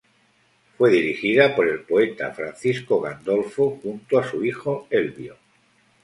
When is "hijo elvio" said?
4.43-5.37